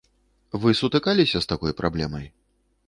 Вы 0.63 0.73
сутыкаліся 0.79 1.37
з 1.45 1.51
такой 1.53 1.77
праблемай? 1.85 2.25